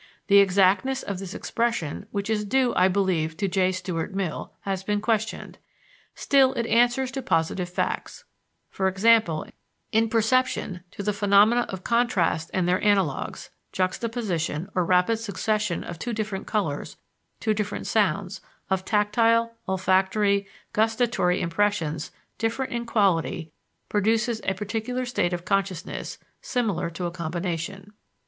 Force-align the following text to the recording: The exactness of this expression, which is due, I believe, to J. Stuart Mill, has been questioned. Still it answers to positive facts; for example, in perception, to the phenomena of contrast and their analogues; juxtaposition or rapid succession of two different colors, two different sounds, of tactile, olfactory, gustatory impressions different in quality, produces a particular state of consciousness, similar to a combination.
The 0.29 0.39
exactness 0.39 1.03
of 1.03 1.19
this 1.19 1.35
expression, 1.35 2.07
which 2.09 2.27
is 2.27 2.43
due, 2.43 2.73
I 2.75 2.87
believe, 2.87 3.37
to 3.37 3.47
J. 3.47 3.71
Stuart 3.71 4.15
Mill, 4.15 4.51
has 4.61 4.83
been 4.83 4.99
questioned. 4.99 5.59
Still 6.15 6.53
it 6.53 6.65
answers 6.65 7.11
to 7.11 7.21
positive 7.21 7.69
facts; 7.69 8.25
for 8.71 8.87
example, 8.87 9.45
in 9.91 10.09
perception, 10.09 10.81
to 10.89 11.03
the 11.03 11.13
phenomena 11.13 11.67
of 11.69 11.83
contrast 11.83 12.49
and 12.51 12.67
their 12.67 12.81
analogues; 12.83 13.51
juxtaposition 13.73 14.69
or 14.73 14.83
rapid 14.85 15.17
succession 15.17 15.83
of 15.83 15.99
two 15.99 16.13
different 16.13 16.47
colors, 16.47 16.97
two 17.39 17.53
different 17.53 17.85
sounds, 17.85 18.41
of 18.71 18.83
tactile, 18.83 19.53
olfactory, 19.69 20.47
gustatory 20.73 21.39
impressions 21.39 22.11
different 22.39 22.71
in 22.73 22.87
quality, 22.87 23.51
produces 23.87 24.41
a 24.45 24.55
particular 24.55 25.05
state 25.05 25.31
of 25.31 25.45
consciousness, 25.45 26.17
similar 26.41 26.89
to 26.89 27.05
a 27.05 27.11
combination. 27.11 27.93